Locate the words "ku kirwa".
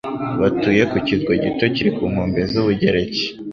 0.91-1.33